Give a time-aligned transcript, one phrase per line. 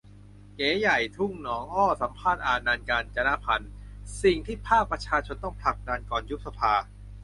[0.55, 3.71] เก๋ใหญ่ ทุ่งหนองอ้อ สัมภาษณ์ อานันท์ กาญจนพันธุ์
[4.23, 6.73] :"สิ่งที่ภาคประชาชนต้องผลักดันก่อนยุบสภา"